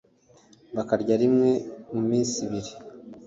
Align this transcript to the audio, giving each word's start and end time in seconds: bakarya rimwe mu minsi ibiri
bakarya 0.75 1.15
rimwe 1.21 1.49
mu 1.91 2.01
minsi 2.09 2.35
ibiri 2.45 2.71